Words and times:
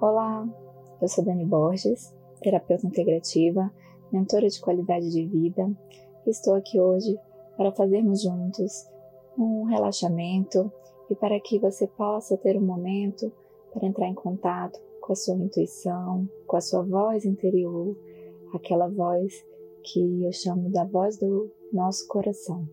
Olá, 0.00 0.48
eu 1.02 1.08
sou 1.08 1.24
Dani 1.24 1.44
Borges, 1.44 2.14
terapeuta 2.40 2.86
integrativa, 2.86 3.68
mentora 4.12 4.46
de 4.46 4.60
qualidade 4.60 5.10
de 5.10 5.26
vida. 5.26 5.68
Estou 6.24 6.54
aqui 6.54 6.78
hoje 6.78 7.18
para 7.56 7.72
fazermos 7.72 8.22
juntos 8.22 8.88
um 9.36 9.64
relaxamento 9.64 10.70
e 11.10 11.16
para 11.16 11.40
que 11.40 11.58
você 11.58 11.88
possa 11.88 12.36
ter 12.36 12.56
um 12.56 12.64
momento 12.64 13.32
para 13.72 13.88
entrar 13.88 14.06
em 14.06 14.14
contato 14.14 14.78
com 15.00 15.12
a 15.12 15.16
sua 15.16 15.34
intuição, 15.34 16.28
com 16.46 16.56
a 16.56 16.60
sua 16.60 16.84
voz 16.84 17.24
interior, 17.24 17.98
aquela 18.54 18.86
voz 18.86 19.44
que 19.82 20.22
eu 20.22 20.30
chamo 20.30 20.70
da 20.70 20.84
voz 20.84 21.18
do 21.18 21.50
nosso 21.72 22.06
coração. 22.06 22.68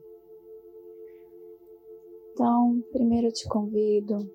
Então, 2.33 2.83
primeiro 2.91 3.29
eu 3.29 3.33
te 3.33 3.49
convido 3.49 4.29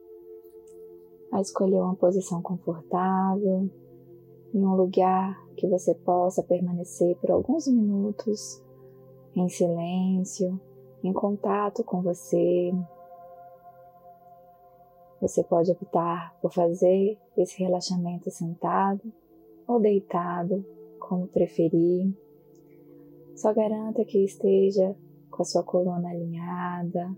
a 1.33 1.41
escolher 1.41 1.81
uma 1.81 1.95
posição 1.95 2.43
confortável, 2.43 3.71
em 4.53 4.65
um 4.65 4.75
lugar 4.75 5.41
que 5.57 5.69
você 5.69 5.95
possa 5.95 6.43
permanecer 6.43 7.17
por 7.17 7.31
alguns 7.31 7.69
minutos 7.69 8.63
em 9.35 9.49
silêncio, 9.49 10.61
em 11.03 11.13
contato 11.13 11.85
com 11.85 12.03
você. 12.03 12.73
Você 15.21 15.45
pode 15.45 15.71
optar 15.71 16.37
por 16.41 16.53
fazer 16.53 17.19
esse 17.37 17.63
relaxamento 17.63 18.31
sentado 18.31 19.13
ou 19.67 19.79
deitado, 19.79 20.65
como 20.99 21.29
preferir. 21.29 22.13
Só 23.37 23.55
garanta 23.55 24.05
que 24.05 24.25
esteja 24.25 24.97
com 25.31 25.43
a 25.43 25.45
sua 25.45 25.63
coluna 25.63 26.11
alinhada, 26.11 27.17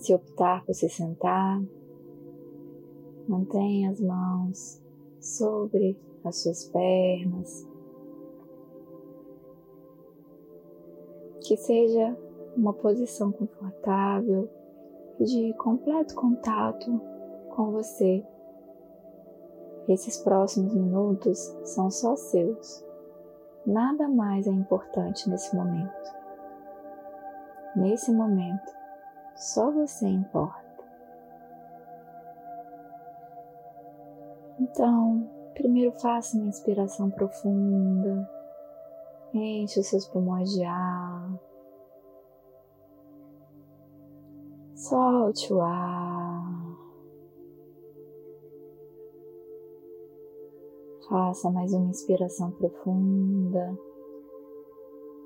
Se 0.00 0.14
optar 0.14 0.64
por 0.64 0.74
se 0.74 0.88
sentar, 0.88 1.62
mantenha 3.28 3.90
as 3.90 4.00
mãos 4.00 4.82
sobre 5.20 5.94
as 6.24 6.36
suas 6.36 6.64
pernas. 6.70 7.68
Que 11.42 11.54
seja 11.54 12.16
uma 12.56 12.72
posição 12.72 13.30
confortável 13.30 14.48
de 15.20 15.52
completo 15.58 16.14
contato 16.14 16.98
com 17.54 17.70
você. 17.70 18.24
Esses 19.86 20.16
próximos 20.16 20.74
minutos 20.74 21.38
são 21.62 21.90
só 21.90 22.16
seus. 22.16 22.82
Nada 23.66 24.08
mais 24.08 24.46
é 24.46 24.50
importante 24.50 25.28
nesse 25.28 25.54
momento. 25.54 25.92
Nesse 27.76 28.10
momento, 28.10 28.79
só 29.40 29.70
você 29.70 30.06
importa. 30.06 30.84
Então, 34.60 35.26
primeiro 35.54 35.98
faça 35.98 36.36
uma 36.36 36.48
inspiração 36.48 37.10
profunda, 37.10 38.30
enche 39.32 39.80
os 39.80 39.86
seus 39.86 40.06
pulmões 40.06 40.50
de 40.50 40.62
ar, 40.62 41.40
solte 44.74 45.50
o 45.54 45.62
ar, 45.62 46.76
faça 51.08 51.50
mais 51.50 51.72
uma 51.72 51.88
inspiração 51.88 52.50
profunda, 52.52 53.74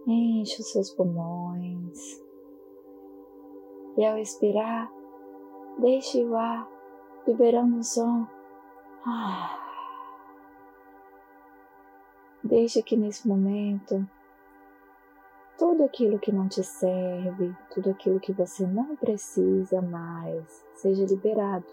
enche 0.06 0.62
os 0.62 0.70
seus 0.70 0.90
pulmões. 0.94 2.23
E 3.96 4.04
ao 4.04 4.18
expirar, 4.18 4.90
deixe 5.78 6.24
o 6.24 6.36
ar 6.36 6.68
liberando 7.26 7.78
o 7.78 7.82
som. 7.82 8.26
Ah. 9.06 9.60
Deixe 12.42 12.82
que 12.82 12.96
nesse 12.96 13.26
momento 13.26 14.06
tudo 15.56 15.84
aquilo 15.84 16.18
que 16.18 16.32
não 16.32 16.48
te 16.48 16.62
serve, 16.64 17.54
tudo 17.70 17.90
aquilo 17.90 18.18
que 18.18 18.32
você 18.32 18.66
não 18.66 18.96
precisa 18.96 19.80
mais, 19.80 20.64
seja 20.74 21.04
liberado. 21.04 21.66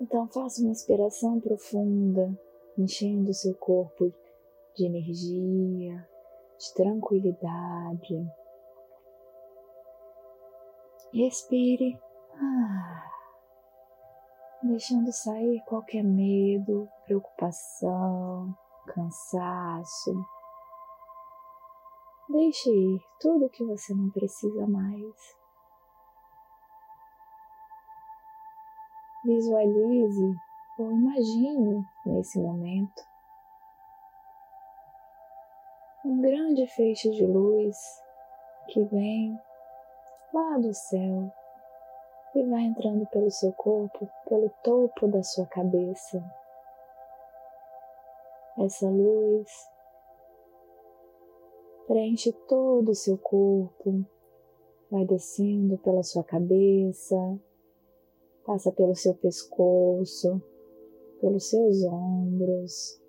Então 0.00 0.26
faça 0.28 0.62
uma 0.62 0.70
inspiração 0.70 1.40
profunda, 1.40 2.32
enchendo 2.78 3.30
o 3.30 3.34
seu 3.34 3.54
corpo 3.54 4.12
de 4.74 4.86
energia, 4.86 6.08
de 6.58 6.74
tranquilidade. 6.74 8.39
Respire, 11.12 11.98
ah, 12.34 13.10
deixando 14.62 15.10
sair 15.12 15.60
qualquer 15.66 16.04
medo, 16.04 16.88
preocupação, 17.04 18.54
cansaço. 18.86 20.14
Deixe 22.28 22.70
ir 22.70 23.00
tudo 23.18 23.46
o 23.46 23.50
que 23.50 23.64
você 23.64 23.92
não 23.92 24.08
precisa 24.10 24.68
mais. 24.68 25.36
Visualize 29.24 30.34
ou 30.78 30.92
imagine 30.92 31.84
nesse 32.06 32.38
momento 32.38 33.02
um 36.04 36.22
grande 36.22 36.66
feixe 36.68 37.10
de 37.10 37.26
luz 37.26 37.76
que 38.68 38.82
vem 38.84 39.38
lá 40.32 40.58
do 40.58 40.72
céu 40.72 41.32
e 42.34 42.42
vai 42.44 42.62
entrando 42.62 43.06
pelo 43.06 43.30
seu 43.30 43.52
corpo, 43.52 44.08
pelo 44.28 44.50
topo 44.62 45.08
da 45.08 45.22
sua 45.22 45.46
cabeça. 45.46 46.22
Essa 48.58 48.88
luz 48.88 49.50
preenche 51.86 52.32
todo 52.46 52.90
o 52.90 52.94
seu 52.94 53.18
corpo, 53.18 54.04
vai 54.90 55.04
descendo 55.04 55.76
pela 55.78 56.02
sua 56.02 56.22
cabeça, 56.22 57.16
passa 58.44 58.70
pelo 58.70 58.94
seu 58.94 59.14
pescoço, 59.14 60.40
pelos 61.20 61.48
seus 61.48 61.82
ombros, 61.84 63.02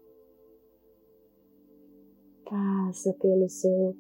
passa 2.44 3.14
pelo 3.14 3.48
seu 3.50 3.96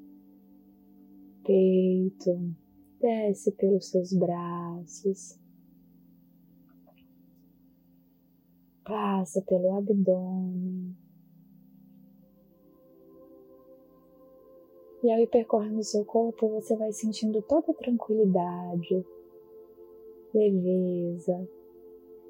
peito, 1.44 2.56
desce 3.01 3.51
pelos 3.51 3.89
seus 3.89 4.13
braços, 4.13 5.38
passa 8.84 9.41
pelo 9.41 9.78
abdômen. 9.78 10.95
E 15.03 15.12
ao 15.12 15.19
ir 15.19 15.28
percorrendo 15.28 15.84
seu 15.84 16.06
corpo, 16.06 16.47
você 16.50 16.75
vai 16.75 16.94
sentindo 16.94 17.41
toda 17.41 17.72
a 17.72 17.75
tranquilidade, 17.75 19.03
leveza, 20.31 21.50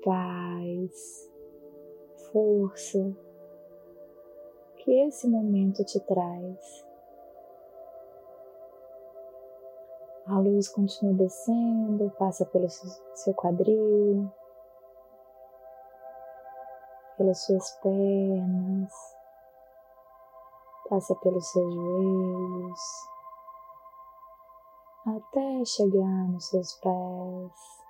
paz, 0.04 1.30
força 2.32 3.14
que 4.78 4.92
esse 5.02 5.28
momento 5.28 5.84
te 5.84 6.00
traz. 6.00 6.91
A 10.32 10.40
luz 10.40 10.70
continua 10.70 11.14
descendo, 11.14 12.10
passa 12.18 12.46
pelo 12.46 12.70
seu 12.70 13.34
quadril, 13.34 14.32
pelas 17.18 17.44
suas 17.44 17.70
pernas, 17.82 18.94
passa 20.88 21.14
pelos 21.16 21.46
seus 21.52 21.74
joelhos, 21.74 22.80
até 25.06 25.66
chegar 25.66 26.30
nos 26.30 26.48
seus 26.48 26.76
pés. 26.76 27.84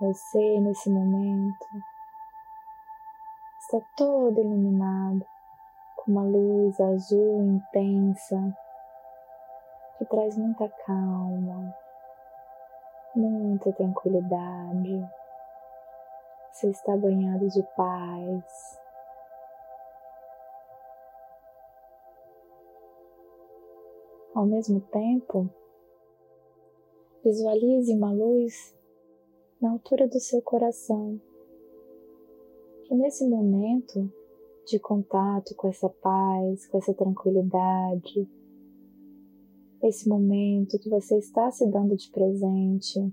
Você, 0.00 0.60
nesse 0.62 0.90
momento, 0.90 1.66
está 3.60 3.78
todo 3.96 4.40
iluminado 4.40 5.24
com 5.94 6.10
uma 6.10 6.24
luz 6.24 6.80
azul 6.80 7.44
intensa 7.44 8.65
traz 10.06 10.36
muita 10.36 10.68
calma, 10.68 11.74
muita 13.14 13.72
tranquilidade. 13.72 15.08
Você 16.52 16.70
está 16.70 16.96
banhado 16.96 17.48
de 17.48 17.62
paz. 17.76 18.80
Ao 24.34 24.44
mesmo 24.46 24.80
tempo, 24.80 25.48
visualize 27.24 27.92
uma 27.94 28.12
luz 28.12 28.76
na 29.60 29.72
altura 29.72 30.06
do 30.06 30.20
seu 30.20 30.42
coração, 30.42 31.20
que 32.84 32.94
nesse 32.94 33.26
momento 33.26 34.10
de 34.66 34.78
contato 34.78 35.54
com 35.54 35.68
essa 35.68 35.88
paz, 35.88 36.66
com 36.66 36.78
essa 36.78 36.92
tranquilidade, 36.92 38.28
esse 39.88 40.08
momento 40.08 40.78
que 40.78 40.88
você 40.88 41.16
está 41.18 41.50
se 41.50 41.66
dando 41.66 41.96
de 41.96 42.10
presente, 42.10 43.12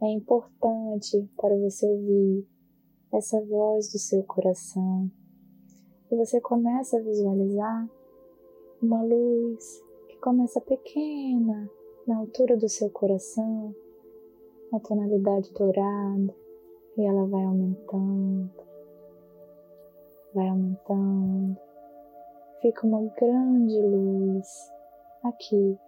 é 0.00 0.10
importante 0.10 1.28
para 1.36 1.56
você 1.56 1.86
ouvir 1.86 2.46
essa 3.12 3.40
voz 3.44 3.90
do 3.92 3.98
seu 3.98 4.22
coração. 4.22 5.10
E 6.10 6.16
você 6.16 6.40
começa 6.40 6.98
a 6.98 7.02
visualizar 7.02 7.88
uma 8.80 9.02
luz 9.02 9.82
que 10.08 10.16
começa 10.18 10.60
pequena, 10.60 11.68
na 12.06 12.16
altura 12.16 12.56
do 12.56 12.68
seu 12.68 12.88
coração, 12.88 13.74
na 14.72 14.80
tonalidade 14.80 15.52
dourada, 15.52 16.34
e 16.96 17.02
ela 17.04 17.26
vai 17.26 17.44
aumentando, 17.44 18.50
vai 20.34 20.48
aumentando. 20.48 21.67
Fica 22.60 22.86
uma 22.86 23.04
grande 23.16 23.80
luz 23.80 24.72
aqui 25.22 25.78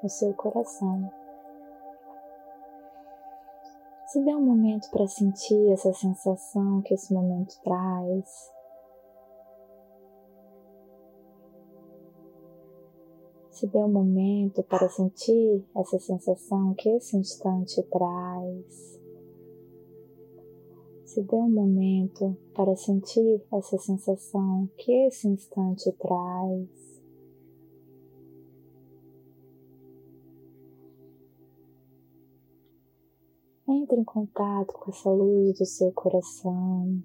no 0.00 0.08
seu 0.08 0.32
coração. 0.34 1.10
Se 4.06 4.20
dê 4.22 4.32
um 4.36 4.42
momento 4.42 4.88
para 4.90 5.08
sentir 5.08 5.72
essa 5.72 5.92
sensação 5.92 6.80
que 6.82 6.94
esse 6.94 7.12
momento 7.12 7.60
traz. 7.64 8.52
Se 13.50 13.66
dê 13.66 13.78
um 13.78 13.90
momento 13.90 14.62
para 14.62 14.88
sentir 14.88 15.66
essa 15.76 15.98
sensação 15.98 16.74
que 16.74 16.88
esse 16.90 17.16
instante 17.16 17.82
traz. 17.84 19.03
Se 21.14 21.22
dê 21.22 21.36
um 21.36 21.48
momento 21.48 22.36
para 22.56 22.74
sentir 22.74 23.40
essa 23.52 23.78
sensação 23.78 24.68
que 24.76 24.90
esse 25.06 25.28
instante 25.28 25.92
traz. 25.92 27.02
Entre 33.68 33.96
em 33.96 34.02
contato 34.02 34.72
com 34.72 34.90
essa 34.90 35.08
luz 35.08 35.56
do 35.56 35.64
seu 35.64 35.92
coração. 35.92 37.00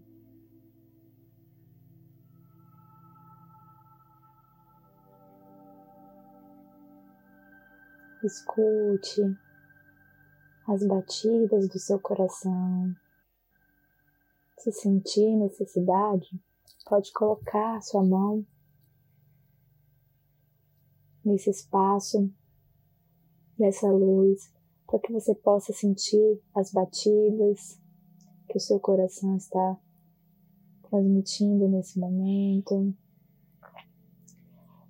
Escute 8.24 9.22
as 10.68 10.84
batidas 10.84 11.70
do 11.70 11.78
seu 11.78 12.00
coração. 12.00 12.96
Se 14.60 14.74
sentir 14.74 15.38
necessidade, 15.38 16.38
pode 16.86 17.14
colocar 17.14 17.82
sua 17.82 18.04
mão 18.04 18.46
nesse 21.24 21.50
espaço 21.50 22.30
dessa 23.58 23.90
luz 23.90 24.52
para 24.86 25.00
que 25.00 25.14
você 25.14 25.34
possa 25.34 25.72
sentir 25.72 26.42
as 26.54 26.74
batidas 26.74 27.80
que 28.50 28.58
o 28.58 28.60
seu 28.60 28.82
coração 28.82 29.38
está 29.38 29.80
transmitindo 30.90 31.70
nesse 31.70 31.98
momento, 31.98 32.94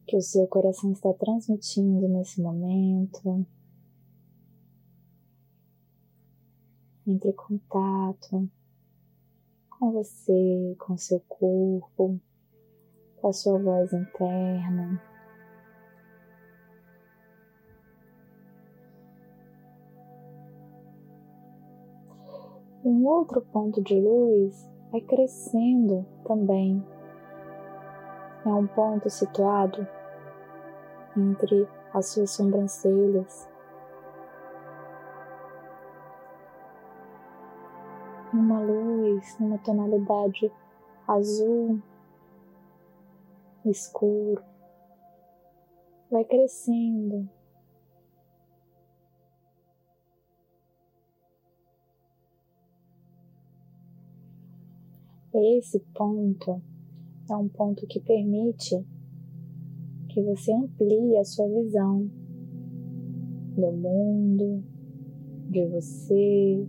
que 0.08 0.18
o 0.18 0.22
seu 0.22 0.48
coração 0.48 0.94
está 0.94 1.14
transmitindo 1.14 2.08
nesse 2.08 2.42
momento. 2.42 3.46
Entre 7.06 7.30
em 7.30 7.34
contato 7.34 8.50
com 9.80 9.92
você, 9.92 10.76
com 10.78 10.98
seu 10.98 11.22
corpo, 11.22 12.20
com 13.22 13.28
a 13.28 13.34
sua 13.34 13.58
voz 13.58 13.94
interna. 13.94 15.02
um 22.84 23.06
outro 23.06 23.42
ponto 23.42 23.82
de 23.82 24.00
luz 24.00 24.70
vai 24.92 25.02
crescendo 25.02 26.06
também. 26.26 26.84
É 28.46 28.50
um 28.50 28.68
ponto 28.68 29.10
situado 29.10 29.86
entre 31.16 31.68
as 31.94 32.08
suas 32.08 32.32
sobrancelhas. 32.32 33.49
Uma 38.40 38.62
luz 38.62 39.38
numa 39.38 39.58
tonalidade 39.58 40.50
azul 41.06 41.82
escuro. 43.66 44.42
Vai 46.10 46.24
crescendo. 46.24 47.30
Esse 55.34 55.82
ponto 55.94 56.62
é 57.30 57.36
um 57.36 57.50
ponto 57.50 57.86
que 57.88 58.00
permite 58.00 58.88
que 60.08 60.24
você 60.24 60.54
amplie 60.54 61.18
a 61.18 61.26
sua 61.26 61.46
visão 61.50 62.10
do 63.58 63.72
mundo, 63.74 64.64
de 65.50 65.66
você, 65.68 66.66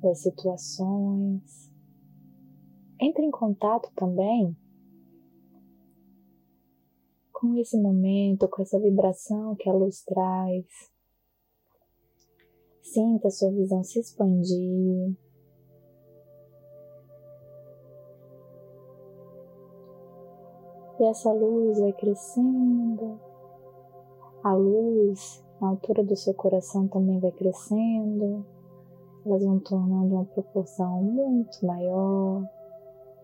das 0.00 0.22
situações. 0.22 1.72
Entre 3.00 3.24
em 3.24 3.30
contato 3.30 3.90
também 3.94 4.56
com 7.32 7.54
esse 7.58 7.78
momento, 7.78 8.48
com 8.48 8.62
essa 8.62 8.80
vibração 8.80 9.54
que 9.56 9.68
a 9.68 9.72
luz 9.72 10.02
traz. 10.02 10.64
Sinta 12.82 13.28
a 13.28 13.30
sua 13.30 13.50
visão 13.50 13.84
se 13.84 14.00
expandir. 14.00 15.14
E 20.98 21.04
essa 21.04 21.30
luz 21.30 21.78
vai 21.78 21.92
crescendo. 21.92 23.20
A 24.42 24.54
luz 24.54 25.44
na 25.60 25.68
altura 25.68 26.02
do 26.02 26.16
seu 26.16 26.32
coração 26.32 26.88
também 26.88 27.20
vai 27.20 27.32
crescendo. 27.32 28.46
Elas 29.26 29.44
vão 29.44 29.58
tornando 29.58 30.14
uma 30.14 30.24
proporção 30.24 31.02
muito 31.02 31.66
maior, 31.66 32.48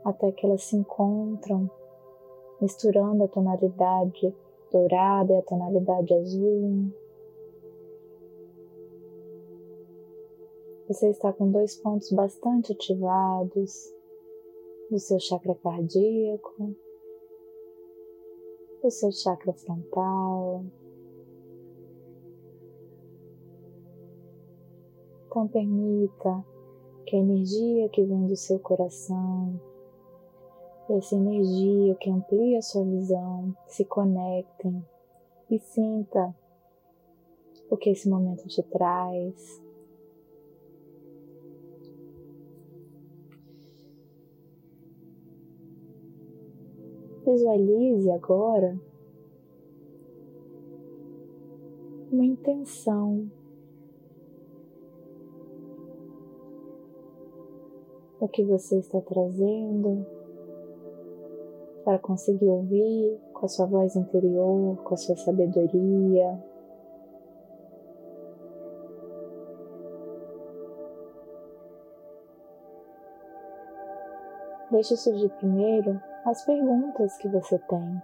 até 0.04 0.32
que 0.32 0.44
elas 0.44 0.64
se 0.64 0.76
encontram, 0.76 1.71
misturando 2.61 3.23
a 3.23 3.28
tonalidade 3.28 4.35
dourada 4.73 5.32
e 5.32 5.37
a 5.37 5.42
tonalidade 5.42 6.12
azul. 6.12 6.92
Você 10.88 11.09
está 11.11 11.32
com 11.32 11.50
dois 11.50 11.76
pontos 11.76 12.11
bastante 12.11 12.73
ativados 12.73 13.94
do 14.90 14.99
seu 14.99 15.21
chakra 15.21 15.54
cardíaco 15.54 16.75
do 18.82 18.90
seu 18.90 19.12
chakra 19.12 19.52
frontal. 19.52 20.64
Então, 25.33 25.49
permita 25.49 26.45
que 27.07 27.17
a 27.17 27.19
energia 27.19 27.89
que 27.89 28.05
vem 28.05 28.27
do 28.27 28.37
seu 28.37 28.59
coração, 28.59 29.59
essa 30.91 31.15
energia 31.15 31.95
que 31.95 32.11
amplia 32.11 32.59
a 32.59 32.62
sua 32.62 32.85
visão, 32.85 33.57
se 33.67 33.83
conectem 33.87 34.85
e 35.51 35.59
sinta 35.59 36.37
o 37.71 37.79
que 37.79 37.89
esse 37.89 38.11
momento 38.11 38.47
te 38.47 38.62
traz. 38.65 39.62
Visualize 47.25 48.11
agora 48.11 48.79
uma 52.11 52.27
intenção. 52.27 53.31
O 58.23 58.29
que 58.29 58.45
você 58.45 58.79
está 58.79 59.00
trazendo 59.00 60.07
para 61.85 61.99
conseguir 61.99 62.47
ouvir 62.47 63.21
com 63.33 63.47
a 63.47 63.49
sua 63.49 63.67
voz 63.67 63.97
interior, 63.97 64.81
com 64.85 64.95
a 64.95 64.97
sua 64.97 65.17
sabedoria. 65.17 66.41
Deixe 74.71 74.97
surgir 74.97 75.29
primeiro 75.31 76.00
as 76.25 76.45
perguntas 76.45 77.19
que 77.19 77.26
você 77.26 77.59
tem. 77.59 78.02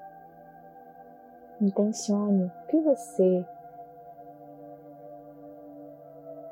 Intencione 1.60 2.46
o 2.46 2.66
que 2.66 2.80
você 2.80 3.46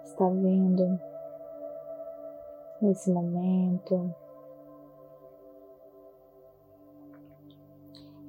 está 0.04 0.28
vendo 0.28 1.15
nesse 2.80 3.10
momento. 3.10 4.14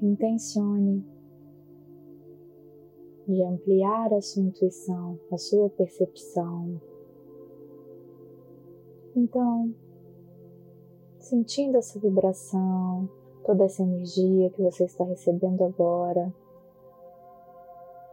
Intencione 0.01 1.04
de 3.27 3.44
ampliar 3.44 4.13
a 4.13 4.22
sua 4.22 4.44
intuição, 4.44 5.20
a 5.32 5.38
sua 5.38 5.70
percepção. 5.70 6.80
Então, 9.16 9.74
sentindo 11.18 11.77
essa 11.77 12.00
vibração, 12.00 13.10
toda 13.44 13.66
essa 13.66 13.82
energia 13.84 14.50
que 14.51 14.62
você 14.62 14.86
está 14.86 15.04
recebendo 15.04 15.63
agora, 15.63 16.34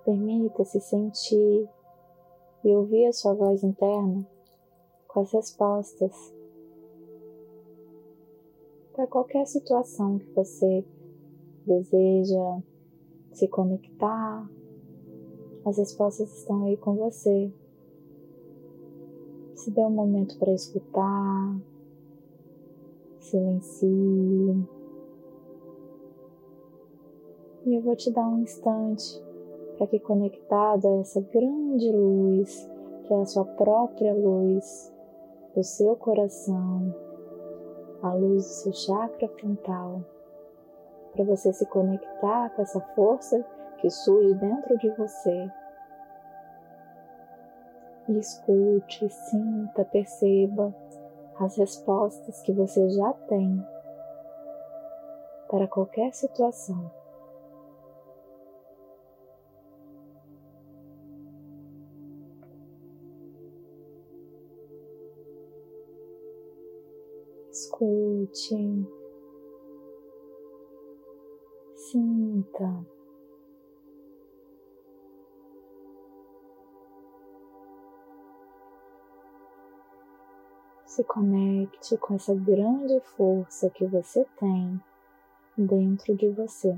permita-se 0.05 0.81
sentir 0.81 1.69
e 2.65 2.75
ouvir 2.75 3.07
a 3.07 3.13
sua 3.13 3.35
voz 3.35 3.63
interna 3.63 4.27
com 5.15 5.21
as 5.21 5.31
respostas 5.31 6.35
para 8.93 9.07
qualquer 9.07 9.47
situação 9.47 10.19
que 10.19 10.29
você 10.33 10.85
deseja 11.65 12.61
se 13.33 13.47
conectar. 13.47 14.51
As 15.65 15.79
respostas 15.79 16.37
estão 16.37 16.67
aí 16.67 16.77
com 16.77 16.97
você. 16.97 17.51
Se 19.55 19.71
dê 19.71 19.81
um 19.83 19.91
momento 19.91 20.37
para 20.37 20.53
escutar, 20.53 21.61
silencie. 23.21 24.69
E 27.65 27.75
eu 27.75 27.83
vou 27.83 27.97
te 27.97 28.11
dar 28.11 28.29
um 28.29 28.43
instante 28.43 29.23
para 29.79 29.87
que, 29.87 29.99
conectado 30.01 30.87
a 30.87 30.97
essa 30.99 31.21
grande 31.21 31.91
luz, 31.91 32.69
que 33.05 33.15
é 33.15 33.21
a 33.21 33.27
sua 33.27 33.45
própria 33.45 34.13
luz, 34.13 34.94
do 35.55 35.63
seu 35.63 35.95
coração, 35.97 36.95
a 38.03 38.13
luz 38.13 38.45
do 38.45 38.53
seu 38.53 38.73
chakra 38.73 39.29
frontal, 39.29 40.03
para 41.13 41.25
você 41.25 41.53
se 41.53 41.65
conectar 41.67 42.51
com 42.51 42.63
essa 42.63 42.81
força 42.95 43.45
que 43.79 43.89
surge 43.89 44.35
dentro 44.35 44.77
de 44.79 44.91
você. 44.91 45.51
E 48.09 48.19
escute, 48.19 49.09
sinta, 49.09 49.85
perceba 49.85 50.75
as 51.39 51.57
respostas 51.57 52.43
que 52.43 52.53
você 52.53 52.89
já 52.91 53.13
tem 53.29 53.65
para 55.49 55.69
qualquer 55.69 56.13
situação. 56.13 56.91
Escute, 67.55 68.85
sinta. 71.77 72.85
Se 80.85 81.05
conecte 81.05 81.97
com 81.99 82.17
essa 82.17 82.35
grande 82.35 82.99
força 83.17 83.71
que 83.71 83.87
você 83.87 84.27
tem 84.37 84.83
dentro 85.57 86.17
de 86.17 86.31
você. 86.31 86.77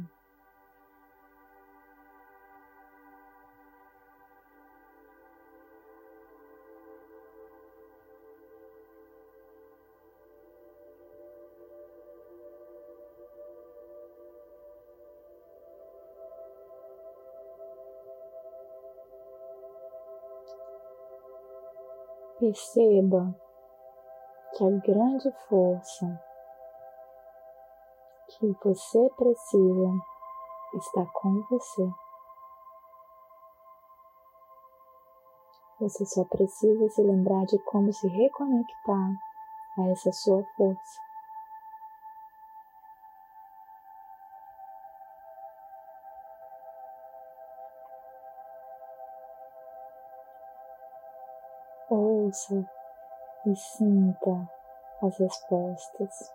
Perceba 22.38 23.34
que 24.54 24.64
a 24.64 24.68
grande 24.68 25.32
força 25.48 26.22
que 28.28 28.54
você 28.62 29.10
precisa 29.16 29.92
está 30.74 31.06
com 31.14 31.42
você. 31.48 31.90
Você 35.80 36.04
só 36.04 36.24
precisa 36.24 36.90
se 36.90 37.02
lembrar 37.02 37.46
de 37.46 37.58
como 37.64 37.90
se 37.90 38.06
reconectar 38.06 39.12
a 39.78 39.88
essa 39.88 40.12
sua 40.12 40.44
força. 40.58 41.05
Ouça 52.26 52.68
e 53.46 53.54
sinta 53.54 54.50
as 55.00 55.16
respostas. 55.18 56.32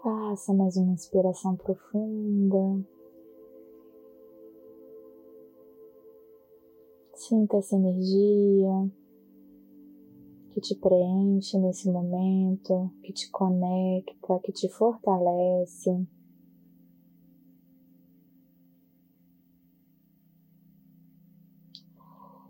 Faça 0.00 0.54
mais 0.54 0.76
uma 0.76 0.92
inspiração 0.92 1.56
profunda. 1.56 2.84
Sinta 7.14 7.56
essa 7.58 7.76
energia 7.76 8.90
que 10.52 10.60
te 10.60 10.74
preenche 10.76 11.58
nesse 11.58 11.90
momento, 11.90 12.92
que 13.02 13.12
te 13.12 13.30
conecta, 13.30 14.38
que 14.42 14.52
te 14.52 14.68
fortalece. 14.68 16.06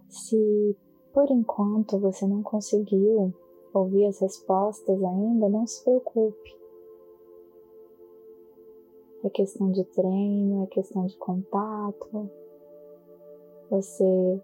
Se 0.09 0.77
por 1.13 1.31
enquanto 1.31 1.99
você 2.01 2.27
não 2.27 2.43
conseguiu 2.43 3.33
ouvir 3.73 4.07
as 4.07 4.19
respostas 4.19 5.03
ainda, 5.03 5.49
não 5.49 5.67
se 5.67 5.85
preocupe. 5.85 6.57
É 9.23 9.31
questão 9.31 9.71
de 9.71 9.85
treino, 9.85 10.65
é 10.65 10.67
questão 10.67 11.07
de 11.07 11.17
contato. 11.17 12.29
Você 13.71 14.43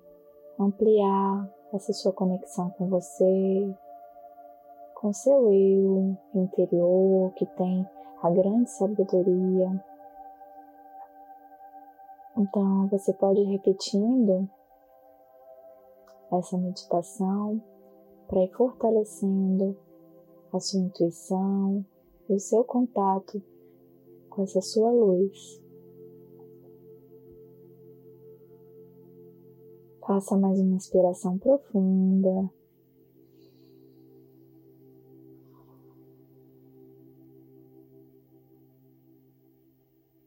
ampliar 0.59 1.58
essa 1.73 1.93
sua 1.93 2.13
conexão 2.13 2.71
com 2.71 2.89
você, 2.89 3.77
com 4.95 5.13
seu 5.13 5.53
eu 5.53 6.17
interior 6.35 7.33
que 7.35 7.47
tem 7.47 7.89
a 8.23 8.31
grande 8.31 8.71
sabedoria. 8.71 9.85
Então 12.37 12.89
você 12.89 13.13
pode 13.13 13.41
ir 13.41 13.51
repetindo 13.51 14.49
essa 16.33 16.57
meditação 16.57 17.63
para 18.27 18.45
ir 18.45 18.53
fortalecendo 18.53 19.77
a 20.53 20.61
sua 20.61 20.81
intuição 20.81 21.85
e 22.29 22.35
o 22.35 22.41
seu 22.41 22.65
contato 22.65 23.43
com 24.31 24.43
essa 24.43 24.61
sua 24.61 24.91
luz. 24.91 25.68
Faça 30.09 30.38
mais 30.38 30.59
uma 30.59 30.77
inspiração 30.77 31.37
profunda. 31.37 32.50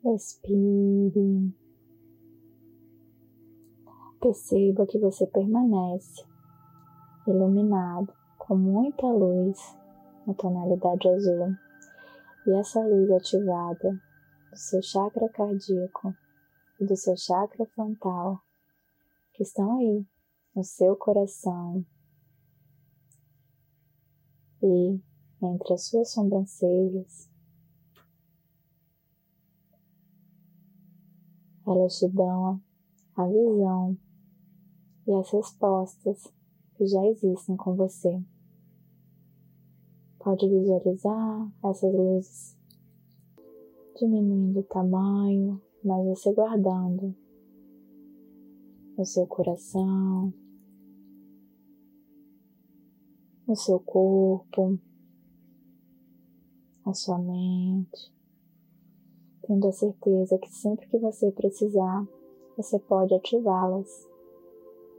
Respire. 0.03 1.51
Perceba 4.21 4.85
que 4.85 4.99
você 4.99 5.25
permanece 5.25 6.23
iluminado 7.25 8.13
com 8.37 8.55
muita 8.55 9.07
luz 9.07 9.57
na 10.27 10.35
tonalidade 10.35 11.09
azul. 11.09 11.55
E 12.45 12.51
essa 12.51 12.85
luz 12.85 13.09
ativada 13.09 13.99
do 14.51 14.55
seu 14.55 14.83
chakra 14.83 15.27
cardíaco 15.29 16.13
e 16.79 16.85
do 16.85 16.95
seu 16.95 17.17
chakra 17.17 17.65
frontal 17.65 18.43
que 19.41 19.43
estão 19.43 19.79
aí 19.79 20.05
no 20.55 20.63
seu 20.63 20.95
coração 20.95 21.83
e 24.61 24.99
entre 25.41 25.73
as 25.73 25.87
suas 25.87 26.11
sobrancelhas. 26.11 27.27
Elas 31.65 31.97
te 31.97 32.07
dão 32.09 32.61
a 33.15 33.25
visão 33.25 33.97
e 35.07 35.13
as 35.13 35.31
respostas 35.31 36.31
que 36.75 36.85
já 36.85 37.03
existem 37.07 37.57
com 37.57 37.75
você. 37.75 38.23
Pode 40.19 40.47
visualizar 40.47 41.51
essas 41.63 41.91
luzes 41.91 42.55
diminuindo 43.97 44.59
o 44.59 44.63
tamanho, 44.63 45.59
mas 45.83 46.05
você 46.05 46.31
guardando 46.31 47.15
no 49.01 49.05
seu 49.05 49.25
coração. 49.25 50.31
o 53.47 53.55
seu 53.55 53.79
corpo, 53.79 54.79
a 56.85 56.93
sua 56.93 57.17
mente, 57.17 58.13
tendo 59.41 59.67
a 59.67 59.71
certeza 59.73 60.37
que 60.37 60.49
sempre 60.53 60.87
que 60.87 60.97
você 60.99 61.31
precisar, 61.31 62.07
você 62.55 62.79
pode 62.79 63.13
ativá-las. 63.13 64.07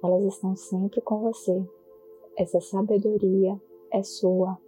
Elas 0.02 0.25
estão 0.35 0.54
sempre 0.54 1.00
com 1.00 1.21
você. 1.21 1.64
Essa 2.37 2.61
sabedoria 2.61 3.59
é 3.90 4.02
sua. 4.02 4.59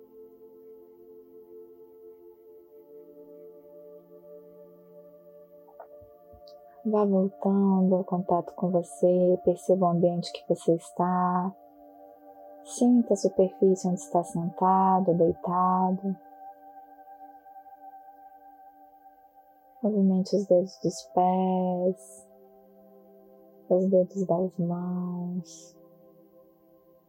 Vá 6.86 7.02
voltando 7.02 7.94
ao 7.94 8.04
contato 8.04 8.52
com 8.54 8.70
você, 8.70 9.40
perceba 9.42 9.86
o 9.86 9.88
ambiente 9.88 10.30
que 10.34 10.44
você 10.46 10.74
está, 10.74 11.50
sinta 12.62 13.14
a 13.14 13.16
superfície 13.16 13.88
onde 13.88 14.00
está 14.00 14.22
sentado, 14.22 15.14
deitado. 15.14 16.14
Movimente 19.82 20.36
os 20.36 20.46
dedos 20.46 20.78
dos 20.82 21.02
pés, 21.14 22.28
os 23.70 23.86
dedos 23.86 24.26
das 24.26 24.58
mãos. 24.58 25.76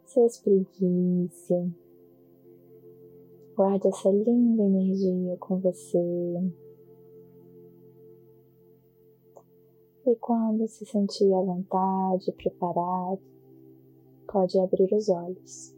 Se 0.05 0.25
espreguice. 0.25 1.75
Guarde 3.57 3.89
essa 3.89 4.09
linda 4.09 4.63
energia 4.63 5.35
com 5.37 5.57
você. 5.59 6.64
E 10.07 10.15
quando 10.17 10.67
se 10.67 10.85
sentir 10.85 11.33
à 11.33 11.41
vontade, 11.41 12.31
preparado, 12.33 13.19
pode 14.27 14.59
abrir 14.59 14.93
os 14.93 15.09
olhos. 15.09 15.74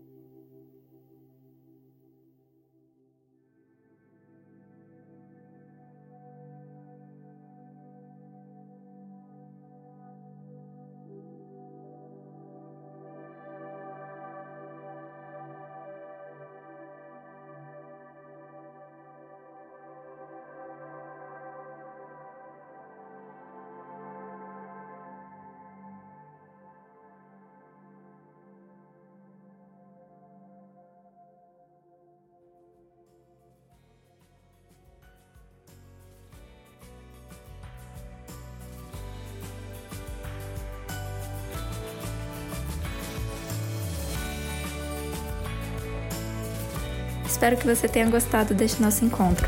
Espero 47.27 47.57
que 47.57 47.67
você 47.67 47.87
tenha 47.87 48.09
gostado 48.09 48.53
deste 48.53 48.81
nosso 48.81 49.03
encontro, 49.03 49.47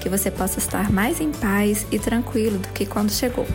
que 0.00 0.08
você 0.08 0.30
possa 0.30 0.58
estar 0.58 0.90
mais 0.90 1.20
em 1.20 1.30
paz 1.30 1.86
e 1.92 1.98
tranquilo 1.98 2.58
do 2.58 2.68
que 2.68 2.86
quando 2.86 3.12
chegou. 3.12 3.46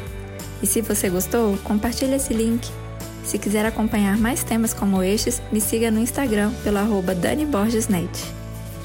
E 0.62 0.68
se 0.68 0.82
você 0.82 1.10
gostou, 1.10 1.58
compartilhe 1.64 2.16
esse 2.16 2.34
link. 2.34 2.70
Se 3.26 3.38
quiser 3.38 3.66
acompanhar 3.66 4.18
mais 4.18 4.44
temas 4.44 4.74
como 4.74 5.02
estes, 5.02 5.42
me 5.52 5.60
siga 5.60 5.90
no 5.90 6.00
Instagram 6.00 6.52
pelo 6.64 6.78
arroba 6.78 7.16
Dani 7.16 7.46
Borges 7.46 7.88
Net. 7.88 8.10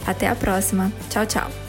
Até 0.06 0.28
a 0.28 0.34
próxima. 0.34 0.90
Tchau, 1.10 1.26
tchau. 1.26 1.67